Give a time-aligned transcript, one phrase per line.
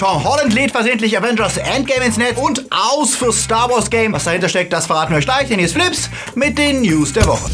[0.00, 4.14] Tom Holland lädt versehentlich Avengers Endgame ins Netz und aus für Star Wars Game.
[4.14, 7.12] Was dahinter steckt, das verraten wir euch gleich, denn hier ist Flips mit den News
[7.12, 7.50] der Woche.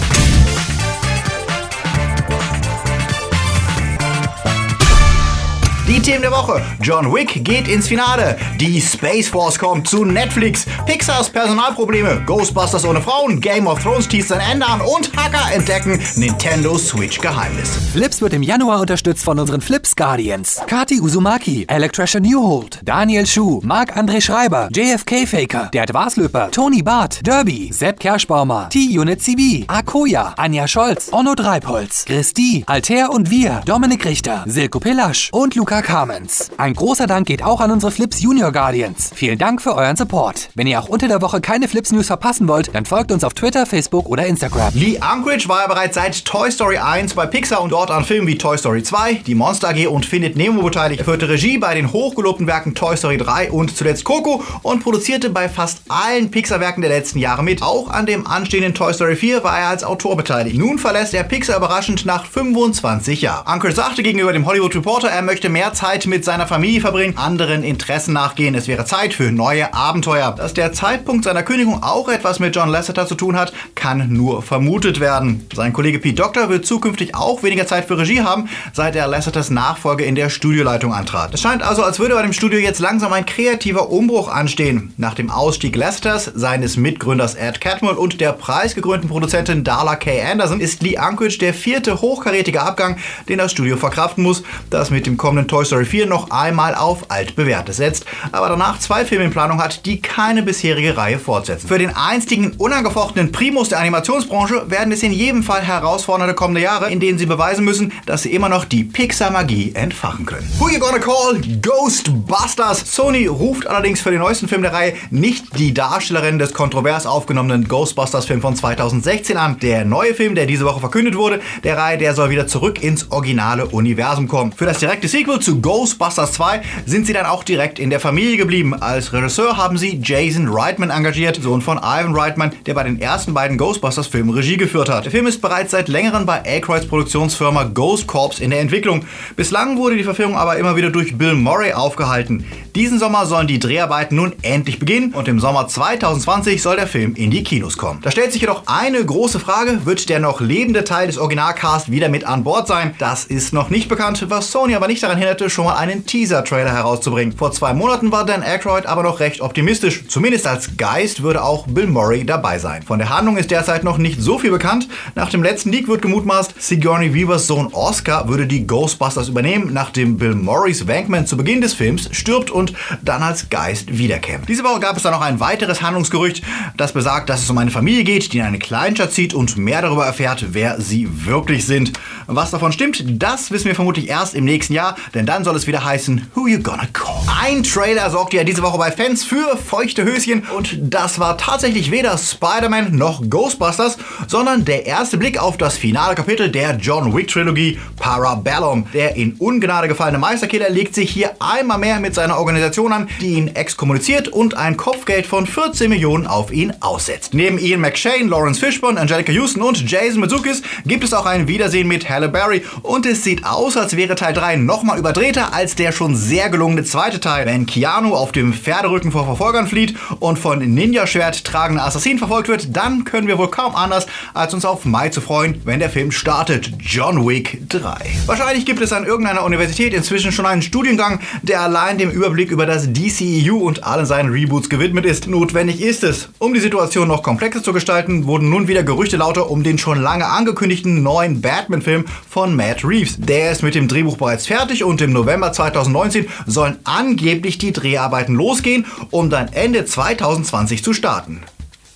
[6.06, 6.62] Themen der Woche.
[6.80, 8.38] John Wick geht ins Finale.
[8.60, 10.64] Die Space Force kommt zu Netflix.
[10.87, 12.22] Pixars Personalprobleme.
[12.24, 13.40] Ghostbusters ohne Frauen.
[13.40, 14.81] Game of Thrones teast sein Ende an.
[14.82, 17.77] Und Hacker entdecken Nintendo Switch Geheimnis.
[17.92, 20.62] Flips wird im Januar unterstützt von unseren Flips Guardians.
[20.69, 27.73] Kati Uzumaki, Electrician Newhold, Daniel Schuh, Marc-André Schreiber, JFK Faker, Gerd Waslöper, Tony Barth, Derby,
[27.73, 34.45] Sepp Kerschbaumer, T-Unit CB, Akoya, Anja Scholz, Onno Dreipolz, Christi, Alter und wir, Dominik Richter,
[34.46, 36.50] Silko Pillasch und Luca Carmens.
[36.59, 39.12] Ein großer Dank geht auch an unsere Flips Junior Guardians.
[39.14, 40.50] Vielen Dank für euren Support.
[40.55, 43.32] Wenn ihr auch unter der Woche keine Flips News verpassen wollt, dann folgt uns auf
[43.32, 44.74] Twitter, Facebook oder Instagram.
[44.74, 48.27] Lee Unkrich war ja bereits seit Toy Story 1 bei Pixar und dort an Filmen
[48.27, 51.00] wie Toy Story 2, Die Monster AG und Findet Nemo beteiligt.
[51.00, 55.30] Er führte Regie bei den hochgelobten Werken Toy Story 3 und zuletzt Coco und produzierte
[55.30, 57.62] bei fast allen Pixar-Werken der letzten Jahre mit.
[57.62, 60.58] Auch an dem anstehenden Toy Story 4 war er als Autor beteiligt.
[60.58, 63.50] Nun verlässt er Pixar überraschend nach 25 Jahren.
[63.50, 67.62] Unkrich sagte gegenüber dem Hollywood Reporter, er möchte mehr Zeit mit seiner Familie verbringen, anderen
[67.62, 68.56] Interessen nachgehen.
[68.56, 70.34] Es wäre Zeit für neue Abenteuer.
[70.37, 74.42] Dass der Zeitpunkt seiner Kündigung auch etwas mit John Lasseter zu tun hat, kann nur
[74.42, 75.47] vermutet werden.
[75.55, 79.51] Sein Kollege Pete Doctor wird zukünftig auch weniger Zeit für Regie haben, seit er Lasseters
[79.51, 81.33] Nachfolge in der Studioleitung antrat.
[81.34, 84.92] Es scheint also, als würde bei dem Studio jetzt langsam ein kreativer Umbruch anstehen.
[84.97, 90.20] Nach dem Ausstieg Lasseters, seines Mitgründers Ed Catmull und der preisgekrönten Produzentin Darla K.
[90.20, 92.97] Anderson ist Lee Unkrich der vierte hochkarätige Abgang,
[93.29, 97.10] den das Studio verkraften muss, das mit dem kommenden Toy Story 4 noch einmal auf
[97.10, 101.68] altbewährtes setzt, aber danach zwei Filme in Planung hat, die keine bisherige Reihe fortsetzen.
[101.68, 106.91] Für den einstigen unangefochtenen Primus der Animationsbranche werden es in jedem Fall herausfordernde kommende Jahre,
[106.91, 110.48] in denen sie beweisen müssen, dass sie immer noch die Pixar-Magie entfachen können.
[110.58, 111.41] Who you gonna call?
[111.60, 112.94] Ghostbusters!
[112.94, 117.68] Sony ruft allerdings für den neuesten Film der Reihe nicht die Darstellerin des kontrovers aufgenommenen
[117.68, 119.58] Ghostbusters-Film von 2016 an.
[119.61, 123.11] Der neue Film, der diese Woche verkündet wurde, der Reihe, der soll wieder zurück ins
[123.11, 124.52] originale Universum kommen.
[124.52, 128.37] Für das direkte Sequel zu Ghostbusters 2 sind sie dann auch direkt in der Familie
[128.37, 128.75] geblieben.
[128.75, 133.34] Als Regisseur haben sie Jason Reitman engagiert, Sohn von Ivan Reitman, der bei den ersten
[133.34, 135.05] beiden Ghostbusters-Filmen Regie geführt hat.
[135.05, 139.05] Der Film ist bereits seit längerem bei Aykroyds Produktionsfirma Ghost Corps in der Entwicklung.
[139.37, 142.45] Bislang wurde die Verfilmung aber immer wieder durch Bill Murray aufgehalten.
[142.77, 147.15] Diesen Sommer sollen die Dreharbeiten nun endlich beginnen und im Sommer 2020 soll der Film
[147.15, 148.01] in die Kinos kommen.
[148.03, 152.11] Da stellt sich jedoch eine große Frage, wird der noch lebende Teil des Originalcast wieder
[152.11, 152.95] mit an Bord sein?
[152.99, 156.71] Das ist noch nicht bekannt, was Sony aber nicht daran hinderte, schon mal einen Teaser-Trailer
[156.71, 157.35] herauszubringen.
[157.35, 160.05] Vor zwei Monaten war Dan Aykroyd aber noch recht optimistisch.
[160.09, 162.83] Zumindest als Geist würde auch Bill Murray dabei sein.
[162.83, 164.87] Von der Handlung ist derzeit noch nicht so viel bekannt.
[165.15, 170.19] Nach dem letzten Leak wird gemutmaßt, Sigourney Weavers Sohn Oscar würde die Ghostbusters übernehmen, nachdem
[170.19, 172.66] Bill Murrays Wankman zu Beginn des Films stirbt und
[173.03, 174.44] dann als Geist wiederkäme.
[174.47, 176.43] Diese Woche gab es dann noch ein weiteres Handlungsgerücht,
[176.77, 179.82] das besagt, dass es um eine Familie geht, die in eine Kleinstadt zieht und mehr
[179.82, 181.93] darüber erfährt, wer sie wirklich sind.
[182.27, 185.66] Was davon stimmt, das wissen wir vermutlich erst im nächsten Jahr, denn dann soll es
[185.66, 187.22] wieder heißen Who You Gonna Call.
[187.41, 191.91] Ein Trailer sorgte ja diese Woche bei Fans für feuchte Höschen und das war tatsächlich
[191.91, 197.28] weder Spider-Man noch Ghostbusters, sondern der erste Blick auf das finale Kapitel der John Wick
[197.28, 198.87] Trilogie Parabellum.
[198.93, 202.56] Der in Ungnade gefallene Meisterkiller legt sich hier einmal mehr mit seiner Organisation
[202.93, 207.34] an, die ihn exkommuniziert und ein Kopfgeld von 14 Millionen auf ihn aussetzt.
[207.34, 211.89] Neben Ian McShane, Lawrence Fishburne, Angelica Houston und Jason Mizukis gibt es auch ein Wiedersehen
[211.89, 215.93] mit Halle Berry und es sieht aus, als wäre Teil 3 nochmal überdrehter als der
[215.93, 217.47] schon sehr gelungene zweite Teil.
[217.47, 222.77] Wenn Keanu auf dem Pferderücken vor Verfolgern flieht und von Ninja-Schwert tragenden Assassinen verfolgt wird,
[222.77, 226.11] dann können wir wohl kaum anders, als uns auf Mai zu freuen, wenn der Film
[226.11, 226.72] startet.
[226.81, 227.97] John Wick 3.
[228.27, 232.67] Wahrscheinlich gibt es an irgendeiner Universität inzwischen schon einen Studiengang, der allein dem Überblick über
[232.67, 235.27] das DCEU und allen seinen Reboots gewidmet ist.
[235.27, 236.29] Notwendig ist es.
[236.39, 240.01] Um die Situation noch komplexer zu gestalten, wurden nun wieder Gerüchte lauter um den schon
[240.01, 243.17] lange angekündigten neuen Batman-Film von Matt Reeves.
[243.19, 248.34] Der ist mit dem Drehbuch bereits fertig und im November 2019 sollen angeblich die Dreharbeiten
[248.34, 251.43] losgehen, um dann Ende 2020 zu starten.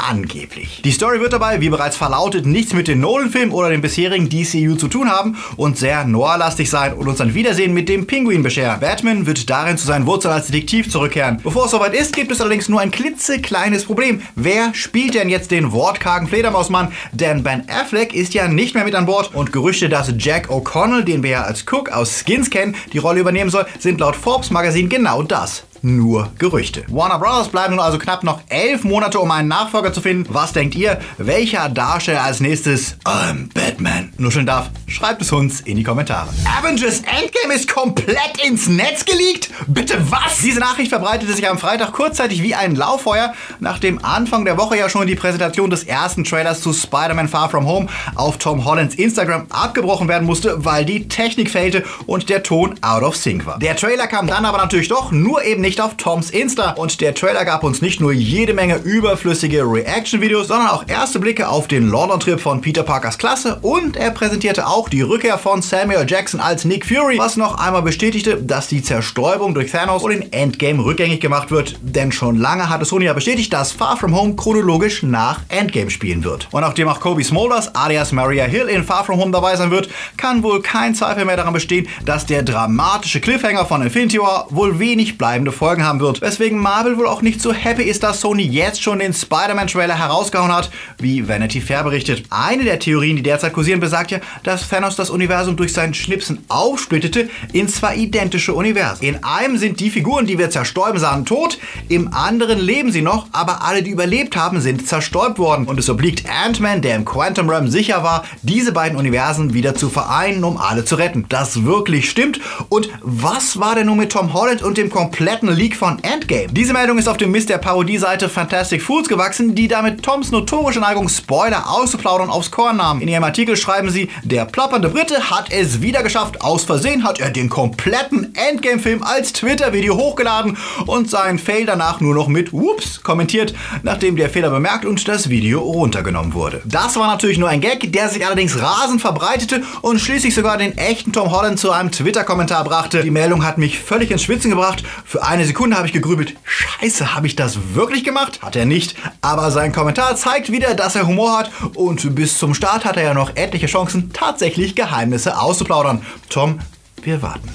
[0.08, 0.80] Angeblich.
[0.82, 4.76] Die Story wird dabei, wie bereits verlautet, nichts mit den Nolan-Filmen oder dem bisherigen DCU
[4.76, 8.80] zu tun haben und sehr noir-lastig sein und uns ein Wiedersehen mit dem Pinguin bescheren.
[8.80, 11.38] Batman wird darin zu seinen Wurzeln als Detektiv zurückkehren.
[11.42, 14.22] Bevor es soweit ist, gibt es allerdings nur ein klitzekleines Problem.
[14.36, 16.92] Wer spielt denn jetzt den wortkargen Fledermausmann?
[17.12, 21.02] Denn Ben Affleck ist ja nicht mehr mit an Bord und Gerüchte, dass Jack O'Connell,
[21.02, 24.50] den wir ja als Cook aus Skins kennen, die Rolle übernehmen soll, sind laut Forbes
[24.50, 25.64] Magazin genau das.
[25.82, 26.84] Nur Gerüchte.
[26.88, 27.48] Warner Bros.
[27.48, 30.32] bleiben nun also knapp noch elf Monate, um einen Nachfolger zu finden.
[30.32, 34.70] Was denkt ihr, welcher Darsteller als nächstes I'm Batman nuscheln darf?
[34.86, 36.28] Schreibt es uns in die Kommentare.
[36.58, 39.50] Avengers Endgame ist komplett ins Netz geleakt?
[39.66, 40.38] Bitte was?
[40.42, 44.88] Diese Nachricht verbreitete sich am Freitag kurzzeitig wie ein Lauffeuer, nachdem Anfang der Woche ja
[44.88, 49.46] schon die Präsentation des ersten Trailers zu Spider-Man Far From Home auf Tom Hollands Instagram
[49.50, 53.58] abgebrochen werden musste, weil die Technik fehlte und der Ton out of sync war.
[53.58, 56.70] Der Trailer kam dann aber natürlich doch, nur eben nicht auf Toms Insta.
[56.70, 61.50] Und der Trailer gab uns nicht nur jede Menge überflüssige Reaction-Videos, sondern auch erste Blicke
[61.50, 66.06] auf den London-Trip von Peter Parkers Klasse und er präsentierte auch die Rückkehr von Samuel
[66.08, 70.32] Jackson als Nick Fury, was noch einmal bestätigte, dass die Zerstäubung durch Thanos und in
[70.32, 71.76] Endgame rückgängig gemacht wird.
[71.82, 76.24] Denn schon lange hatte Sony ja bestätigt, dass Far From Home chronologisch nach Endgame spielen
[76.24, 76.48] wird.
[76.50, 79.90] Und nachdem auch Kobe Smulders alias Maria Hill in Far From Home dabei sein wird,
[80.16, 84.78] kann wohl kein Zweifel mehr daran bestehen, dass der dramatische Cliffhanger von Infinity War wohl
[84.78, 86.22] wenig bleibende Folgen haben wird.
[86.22, 90.54] Weswegen Marvel wohl auch nicht so happy ist, dass Sony jetzt schon den Spider-Man-Trailer herausgehauen
[90.54, 92.24] hat, wie Vanity Fair berichtet.
[92.30, 96.46] Eine der Theorien, die derzeit kursieren, besagt ja, dass Thanos das Universum durch sein Schnipsen
[96.48, 99.04] aufsplittete in zwei identische Universen.
[99.04, 101.58] In einem sind die Figuren, die wir zerstäuben sahen, tot,
[101.90, 105.66] im anderen leben sie noch, aber alle, die überlebt haben, sind zerstäubt worden.
[105.66, 109.90] Und es obliegt Ant-Man, der im Quantum Realm sicher war, diese beiden Universen wieder zu
[109.90, 111.26] vereinen, um alle zu retten.
[111.28, 112.40] Das wirklich stimmt.
[112.70, 116.48] Und was war denn nun mit Tom Holland und dem kompletten Leak von Endgame?
[116.50, 120.80] Diese Meldung ist auf dem Mist der Parodieseite Fantastic Fools gewachsen, die damit Toms notorische
[120.80, 123.00] Neigung, Spoiler auszuplaudern, aufs Korn nahm.
[123.00, 126.40] In ihrem Artikel schreiben sie, der plappernde Brite hat es wieder geschafft.
[126.42, 130.56] Aus Versehen hat er den kompletten Endgame-Film als Twitter-Video hochgeladen
[130.86, 135.28] und seinen Fail danach nur noch mit Whoops kommentiert, nachdem der Fehler bemerkt und das
[135.28, 136.62] Video runtergenommen wurde.
[136.64, 140.76] Das war natürlich nur ein Gag, der sich allerdings rasend verbreitete und schließlich sogar den
[140.78, 143.02] echten Tom Holland zu einem Twitter-Kommentar brachte.
[143.02, 144.82] Die Meldung hat mich völlig ins Schwitzen gebracht.
[145.04, 148.42] Für eine Sekunde habe ich gegrübelt, scheiße, habe ich das wirklich gemacht?
[148.42, 148.94] Hat er nicht.
[149.22, 153.04] Aber sein Kommentar zeigt wieder, dass er Humor hat und bis zum Start hat er
[153.04, 156.04] ja noch etliche Chancen, tatsächlich Geheimnisse auszuplaudern.
[156.28, 156.58] Tom,
[157.02, 157.48] wir warten.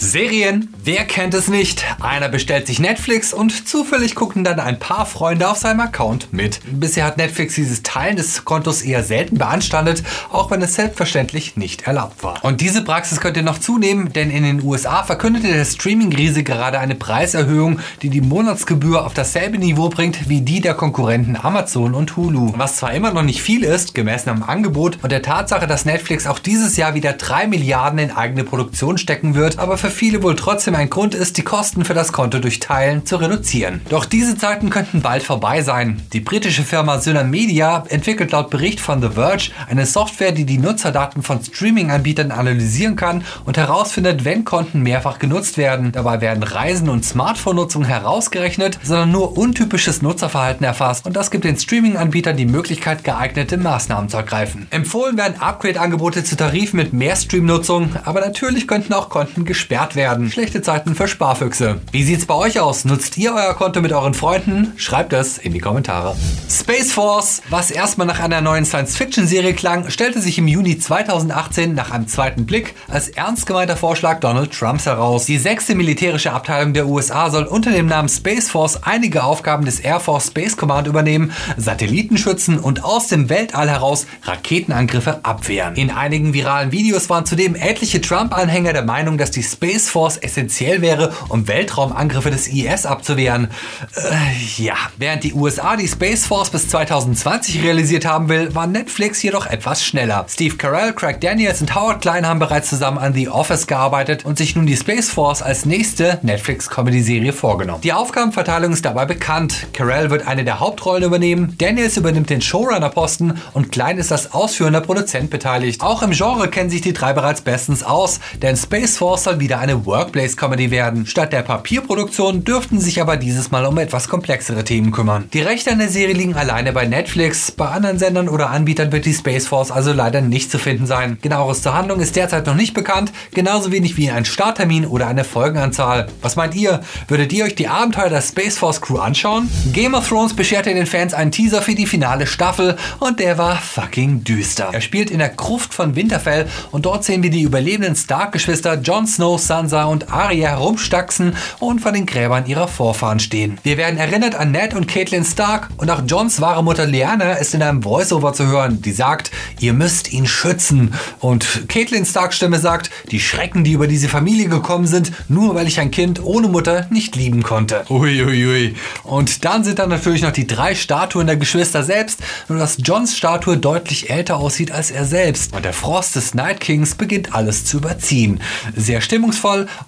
[0.00, 1.84] Serien, wer kennt es nicht?
[2.00, 6.60] Einer bestellt sich Netflix und zufällig gucken dann ein paar Freunde auf seinem Account mit.
[6.70, 11.88] Bisher hat Netflix dieses Teilen des Kontos eher selten beanstandet, auch wenn es selbstverständlich nicht
[11.88, 12.44] erlaubt war.
[12.44, 16.94] Und diese Praxis könnte noch zunehmen, denn in den USA verkündete der Streaming-Riese gerade eine
[16.94, 22.52] Preiserhöhung, die die Monatsgebühr auf dasselbe Niveau bringt wie die der Konkurrenten Amazon und Hulu.
[22.56, 26.28] Was zwar immer noch nicht viel ist, gemessen am Angebot und der Tatsache, dass Netflix
[26.28, 30.22] auch dieses Jahr wieder 3 Milliarden in eigene Produktion stecken wird, aber für für viele
[30.22, 33.80] wohl trotzdem ein Grund ist, die Kosten für das Konto durch Teilen zu reduzieren.
[33.88, 36.02] Doch diese Zeiten könnten bald vorbei sein.
[36.12, 41.22] Die britische Firma Synamedia entwickelt laut Bericht von The Verge eine Software, die die Nutzerdaten
[41.22, 45.90] von Streaming-Anbietern analysieren kann und herausfindet, wenn Konten mehrfach genutzt werden.
[45.92, 51.56] Dabei werden Reisen und Smartphone-Nutzung herausgerechnet, sondern nur untypisches Nutzerverhalten erfasst und das gibt den
[51.56, 54.66] Streaming-Anbietern die Möglichkeit, geeignete Maßnahmen zu ergreifen.
[54.68, 59.94] Empfohlen werden Upgrade-Angebote zu Tarifen mit mehr Stream-Nutzung, aber natürlich könnten auch Konten gesperrt gesperrt
[59.94, 60.30] werden.
[60.30, 61.80] Schlechte Zeiten für Sparfüchse.
[61.92, 62.84] Wie sieht's bei euch aus?
[62.84, 64.72] Nutzt ihr euer Konto mit euren Freunden?
[64.76, 66.16] Schreibt es in die Kommentare.
[66.50, 71.92] Space Force, was erstmal nach einer neuen Science-Fiction-Serie klang, stellte sich im Juni 2018 nach
[71.92, 75.26] einem zweiten Blick als ernst gemeinter Vorschlag Donald Trumps heraus.
[75.26, 79.78] Die sechste militärische Abteilung der USA soll unter dem Namen Space Force einige Aufgaben des
[79.78, 85.76] Air Force Space Command übernehmen, Satelliten schützen und aus dem Weltall heraus Raketenangriffe abwehren.
[85.76, 90.16] In einigen viralen Videos waren zudem etliche Trump-Anhänger der Meinung, dass die Space Space Force
[90.16, 93.48] essentiell wäre, um Weltraumangriffe des IS abzuwehren.
[93.96, 99.22] Äh, ja, während die USA die Space Force bis 2020 realisiert haben will, war Netflix
[99.22, 100.24] jedoch etwas schneller.
[100.26, 104.38] Steve Carell, Craig Daniels und Howard Klein haben bereits zusammen an The Office gearbeitet und
[104.38, 107.82] sich nun die Space Force als nächste Netflix-Comedy-Serie vorgenommen.
[107.82, 109.66] Die Aufgabenverteilung ist dabei bekannt.
[109.74, 114.80] Carell wird eine der Hauptrollen übernehmen, Daniels übernimmt den Showrunner-Posten und Klein ist als ausführender
[114.80, 115.82] Produzent beteiligt.
[115.82, 119.57] Auch im Genre kennen sich die drei bereits bestens aus, denn Space Force soll wieder
[119.58, 121.06] eine Workplace-Comedy werden.
[121.06, 125.28] Statt der Papierproduktion dürften sich aber dieses Mal um etwas komplexere Themen kümmern.
[125.32, 127.50] Die Rechte an der Serie liegen alleine bei Netflix.
[127.50, 131.18] Bei anderen Sendern oder Anbietern wird die Space Force also leider nicht zu finden sein.
[131.22, 135.24] Genaueres zur Handlung ist derzeit noch nicht bekannt, genauso wenig wie ein Starttermin oder eine
[135.24, 136.08] Folgenanzahl.
[136.22, 136.80] Was meint ihr?
[137.08, 139.48] Würdet ihr euch die Abenteuer der Space Force Crew anschauen?
[139.72, 143.56] Game of Thrones bescherte den Fans einen Teaser für die finale Staffel und der war
[143.56, 144.70] fucking düster.
[144.72, 149.06] Er spielt in der Gruft von Winterfell und dort sehen wir die überlebenden Stark-Geschwister Jon
[149.06, 153.58] Snow, Sansa und Arya herumstaxen und vor den Gräbern ihrer Vorfahren stehen.
[153.64, 157.54] Wir werden erinnert an Ned und Caitlin Stark und auch Johns wahre Mutter Lyanna ist
[157.54, 160.94] in einem Voiceover zu hören, die sagt, ihr müsst ihn schützen.
[161.18, 165.66] Und Caitlin Starks Stimme sagt, die Schrecken, die über diese Familie gekommen sind, nur weil
[165.66, 167.84] ich ein Kind ohne Mutter nicht lieben konnte.
[167.88, 168.28] Uiuiui.
[168.28, 168.74] Ui, ui.
[169.04, 173.16] Und dann sind da natürlich noch die drei Statuen der Geschwister selbst, nur dass Johns
[173.16, 175.54] Statue deutlich älter aussieht als er selbst.
[175.54, 178.40] Und der Frost des Night Kings beginnt alles zu überziehen.
[178.76, 179.37] Sehr stimmungsvoll,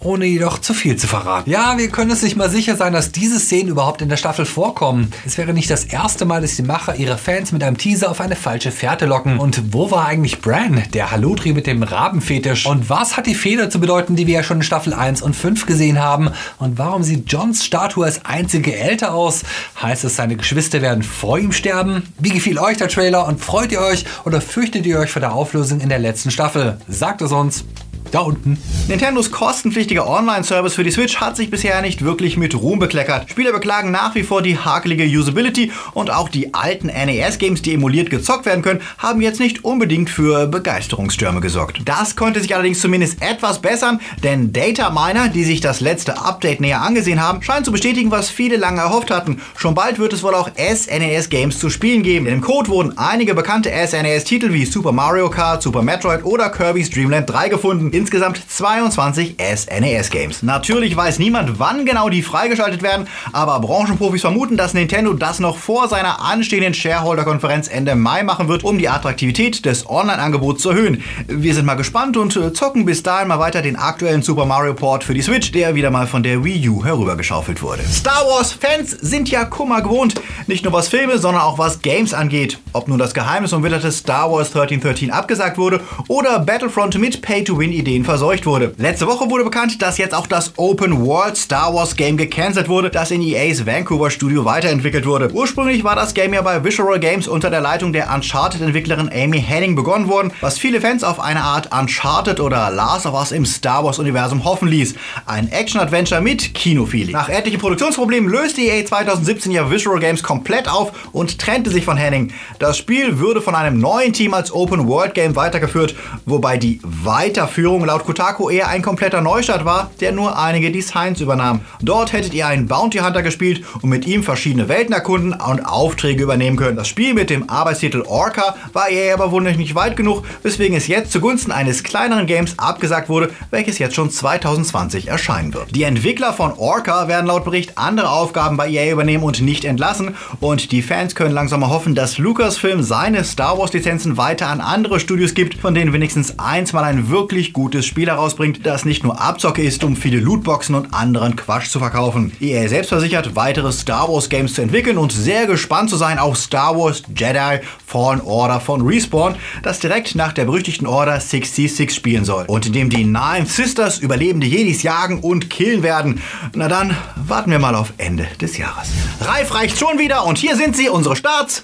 [0.00, 1.50] ohne jedoch zu viel zu verraten.
[1.50, 4.44] Ja, wir können uns nicht mal sicher sein, dass diese Szenen überhaupt in der Staffel
[4.44, 5.12] vorkommen.
[5.26, 8.20] Es wäre nicht das erste Mal, dass die Macher ihre Fans mit einem Teaser auf
[8.20, 9.38] eine falsche Fährte locken.
[9.38, 12.66] Und wo war eigentlich Bran, der Halotri mit dem Rabenfetisch?
[12.66, 15.34] Und was hat die Feder zu bedeuten, die wir ja schon in Staffel 1 und
[15.34, 16.30] 5 gesehen haben?
[16.58, 19.42] Und warum sieht Johns Statue als einzige älter aus?
[19.80, 22.12] Heißt es, seine Geschwister werden vor ihm sterben?
[22.18, 25.32] Wie gefiel euch der Trailer und freut ihr euch oder fürchtet ihr euch vor der
[25.32, 26.78] Auflösung in der letzten Staffel?
[26.88, 27.64] Sagt es uns
[28.10, 28.58] da unten.
[28.88, 33.30] Nintendos kostenpflichtiger Online-Service für die Switch hat sich bisher nicht wirklich mit Ruhm bekleckert.
[33.30, 38.10] Spieler beklagen nach wie vor die hakelige Usability und auch die alten NES-Games, die emuliert
[38.10, 41.82] gezockt werden können, haben jetzt nicht unbedingt für Begeisterungsstürme gesorgt.
[41.84, 46.60] Das konnte sich allerdings zumindest etwas bessern, denn Data Miner, die sich das letzte Update
[46.60, 49.40] näher angesehen haben, scheinen zu bestätigen, was viele lange erhofft hatten.
[49.56, 52.24] Schon bald wird es wohl auch SNES-Games zu spielen geben.
[52.24, 56.90] Denn im Code wurden einige bekannte SNES-Titel wie Super Mario Kart, Super Metroid oder Kirby's
[56.90, 60.42] Dream Land 3 gefunden insgesamt 22 SNES-Games.
[60.42, 65.58] Natürlich weiß niemand, wann genau die freigeschaltet werden, aber Branchenprofis vermuten, dass Nintendo das noch
[65.58, 71.02] vor seiner anstehenden Shareholder-Konferenz Ende Mai machen wird, um die Attraktivität des Online-Angebots zu erhöhen.
[71.28, 74.72] Wir sind mal gespannt und äh, zocken bis dahin mal weiter den aktuellen Super Mario
[74.72, 77.82] Port für die Switch, der wieder mal von der Wii U herübergeschaufelt wurde.
[77.82, 80.14] Star Wars-Fans sind ja Kummer gewohnt,
[80.46, 82.58] nicht nur was Filme, sondern auch was Games angeht.
[82.72, 88.04] Ob nun das Geheimnis umwitterte Star Wars 1313 abgesagt wurde oder Battlefront mit Pay-to-Win-Ideen Ideen
[88.04, 88.72] verseucht wurde.
[88.76, 92.88] Letzte Woche wurde bekannt, dass jetzt auch das Open World Star Wars Game gecancelt wurde,
[92.88, 95.28] das in EAs Vancouver Studio weiterentwickelt wurde.
[95.32, 99.74] Ursprünglich war das Game ja bei Visual Games unter der Leitung der Uncharted-Entwicklerin Amy Henning
[99.74, 103.82] begonnen worden, was viele Fans auf eine Art Uncharted oder Last of Us im Star
[103.82, 104.94] Wars-Universum hoffen ließ.
[105.26, 107.12] Ein Action-Adventure mit Kinofeeling.
[107.12, 111.96] Nach etlichen Produktionsproblemen löste EA 2017 ja Visual Games komplett auf und trennte sich von
[111.96, 112.32] Henning.
[112.60, 117.79] Das Spiel würde von einem neuen Team als Open World Game weitergeführt, wobei die Weiterführung
[117.80, 121.60] Umgebung laut Kotaku eher ein kompletter Neustart war, der nur einige Designs übernahm.
[121.80, 126.22] Dort hättet ihr einen Bounty Hunter gespielt und mit ihm verschiedene Welten erkunden und Aufträge
[126.22, 126.76] übernehmen können.
[126.76, 130.88] Das Spiel mit dem Arbeitstitel Orca war eher aber wohl nicht weit genug, weswegen es
[130.88, 135.74] jetzt zugunsten eines kleineren Games abgesagt wurde, welches jetzt schon 2020 erscheinen wird.
[135.74, 140.16] Die Entwickler von Orca werden laut Bericht andere Aufgaben bei EA übernehmen und nicht entlassen
[140.40, 144.60] und die Fans können langsam mal hoffen, dass Lucasfilm seine Star Wars Lizenzen weiter an
[144.60, 148.84] andere Studios gibt, von denen wenigstens eins mal ein wirklich gutes gutes Spiel herausbringt, das
[148.84, 152.32] nicht nur Abzocke ist, um viele Lootboxen und anderen Quatsch zu verkaufen.
[152.40, 156.36] EA selbst versichert, weitere Star Wars Games zu entwickeln und sehr gespannt zu sein auf
[156.36, 162.24] Star Wars Jedi Fallen Order von Respawn, das direkt nach der berüchtigten Order 66 spielen
[162.24, 166.20] soll und in dem die Nine Sisters überlebende Jedis jagen und killen werden.
[166.56, 168.88] Na dann, warten wir mal auf Ende des Jahres.
[169.20, 171.62] Reif reicht schon wieder und hier sind sie, unsere Starts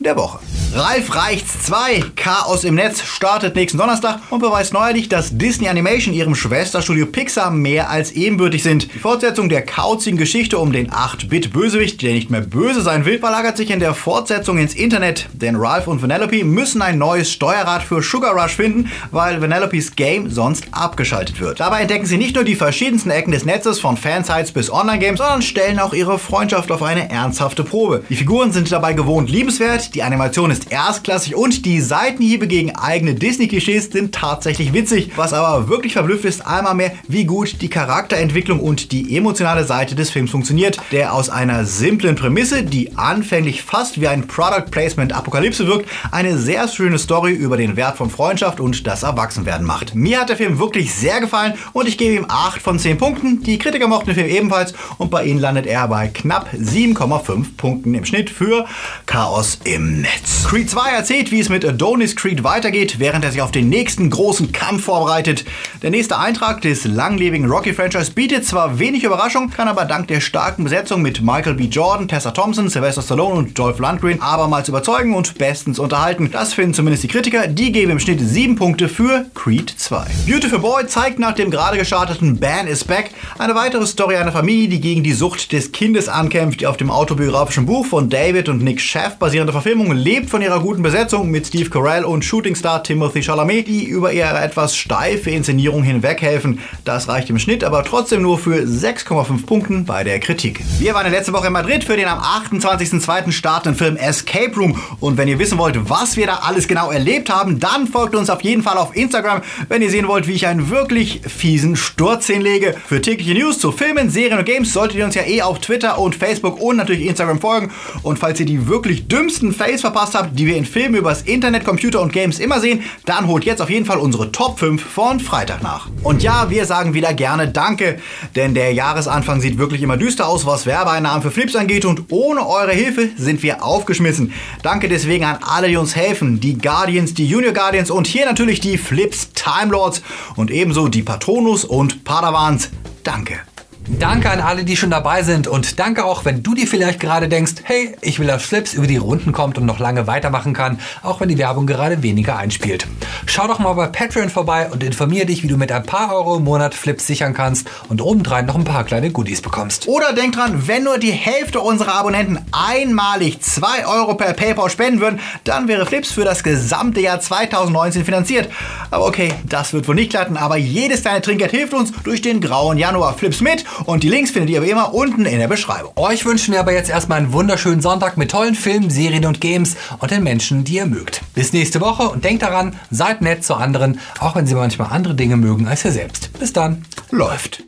[0.00, 0.38] der Woche.
[0.74, 6.12] Ralf Reichts 2, Chaos im Netz, startet nächsten Donnerstag und beweist neuerlich, dass Disney Animation
[6.12, 8.92] ihrem Schwesterstudio Pixar mehr als ebenbürtig sind.
[8.94, 13.56] Die Fortsetzung der kauzigen Geschichte um den 8-Bit-Bösewicht, der nicht mehr böse sein will, verlagert
[13.56, 18.02] sich in der Fortsetzung ins Internet, denn Ralph und Vanellope müssen ein neues Steuerrad für
[18.02, 21.60] Sugar Rush finden, weil Vanellopes Game sonst abgeschaltet wird.
[21.60, 25.40] Dabei entdecken sie nicht nur die verschiedensten Ecken des Netzes, von Fansites bis Online-Games, sondern
[25.40, 28.04] stellen auch ihre Freundschaft auf eine ernsthafte Probe.
[28.10, 33.14] Die Figuren sind dabei gewohnt liebenswert, die Animation ist erstklassig und die Seitenhiebe gegen eigene
[33.14, 35.12] Disney-Klischees sind tatsächlich witzig.
[35.16, 39.94] Was aber wirklich verblüfft ist einmal mehr, wie gut die Charakterentwicklung und die emotionale Seite
[39.94, 45.12] des Films funktioniert, der aus einer simplen Prämisse, die anfänglich fast wie ein Product Placement
[45.12, 49.94] Apokalypse wirkt, eine sehr schöne Story über den Wert von Freundschaft und das Erwachsenwerden macht.
[49.94, 53.42] Mir hat der Film wirklich sehr gefallen und ich gebe ihm 8 von 10 Punkten.
[53.42, 57.94] Die Kritiker mochten den Film ebenfalls und bei ihnen landet er bei knapp 7,5 Punkten
[57.94, 58.66] im Schnitt für
[59.06, 60.46] Chaos im Netz.
[60.48, 64.10] Creed 2 erzählt, wie es mit Adonis Creed weitergeht, während er sich auf den nächsten
[64.10, 65.44] großen Kampf vorbereitet.
[65.82, 70.64] Der nächste Eintrag des langlebigen Rocky-Franchise bietet zwar wenig Überraschung, kann aber dank der starken
[70.64, 71.64] Besetzung mit Michael B.
[71.64, 76.30] Jordan, Tessa Thompson, Sylvester Stallone und Dolph Lundgren abermals überzeugen und bestens unterhalten.
[76.32, 77.46] Das finden zumindest die Kritiker.
[77.46, 80.06] Die geben im Schnitt 7 Punkte für Creed 2.
[80.26, 84.68] Beautiful Boy zeigt nach dem gerade gestarteten Ban is Back eine weitere Story einer Familie,
[84.68, 86.60] die gegen die Sucht des Kindes ankämpft.
[86.60, 90.44] Die auf dem autobiografischen Buch von David und Nick Schaff basierende Verfilmung lebt von von
[90.44, 95.30] ihrer guten Besetzung mit Steve Carell und Shootingstar Timothy Chalamet, die über ihre etwas steife
[95.30, 96.60] Inszenierung hinweghelfen.
[96.84, 100.60] Das reicht im Schnitt aber trotzdem nur für 6,5 Punkten bei der Kritik.
[100.78, 103.32] Wir waren letzte Woche in Madrid für den am 28.02.
[103.32, 104.80] startenden Film Escape Room.
[105.00, 108.30] Und wenn ihr wissen wollt, was wir da alles genau erlebt haben, dann folgt uns
[108.30, 112.28] auf jeden Fall auf Instagram, wenn ihr sehen wollt, wie ich einen wirklich fiesen Sturz
[112.28, 112.76] hinlege.
[112.86, 115.98] Für tägliche News zu Filmen, Serien und Games solltet ihr uns ja eh auf Twitter
[115.98, 117.72] und Facebook und natürlich Instagram folgen.
[118.04, 121.64] Und falls ihr die wirklich dümmsten Fails verpasst habt, die wir in Filmen übers Internet,
[121.64, 125.20] Computer und Games immer sehen, dann holt jetzt auf jeden Fall unsere Top 5 von
[125.20, 125.88] Freitag nach.
[126.02, 127.98] Und ja, wir sagen wieder gerne Danke,
[128.36, 132.46] denn der Jahresanfang sieht wirklich immer düster aus, was Werbeeinnahmen für Flips angeht und ohne
[132.46, 134.32] eure Hilfe sind wir aufgeschmissen.
[134.62, 138.60] Danke deswegen an alle, die uns helfen, die Guardians, die Junior Guardians und hier natürlich
[138.60, 140.02] die Flips Time Lords
[140.36, 142.70] und ebenso die Patronus und Padawans.
[143.02, 143.47] Danke.
[143.90, 147.26] Danke an alle, die schon dabei sind und danke auch, wenn du dir vielleicht gerade
[147.26, 150.78] denkst, hey, ich will, dass Flips über die Runden kommt und noch lange weitermachen kann,
[151.02, 152.86] auch wenn die Werbung gerade weniger einspielt.
[153.24, 156.36] Schau doch mal bei Patreon vorbei und informier dich, wie du mit ein paar Euro
[156.36, 159.88] im Monat Flips sichern kannst und obendrein noch ein paar kleine Goodies bekommst.
[159.88, 165.00] Oder denk dran, wenn nur die Hälfte unserer Abonnenten einmalig 2 Euro per PayPal spenden
[165.00, 168.50] würden, dann wäre Flips für das gesamte Jahr 2019 finanziert.
[168.90, 172.42] Aber okay, das wird wohl nicht klappen, aber jedes kleine Trinkgeld hilft uns durch den
[172.42, 173.14] grauen Januar.
[173.14, 175.92] Flips mit und die Links findet ihr wie immer unten in der Beschreibung.
[175.96, 179.76] Euch wünschen wir aber jetzt erstmal einen wunderschönen Sonntag mit tollen Filmen, Serien und Games
[179.98, 181.22] und den Menschen, die ihr mögt.
[181.34, 185.14] Bis nächste Woche und denkt daran, seid nett zu anderen, auch wenn sie manchmal andere
[185.14, 186.30] Dinge mögen als ihr selbst.
[186.38, 186.84] Bis dann.
[187.10, 187.62] Läuft.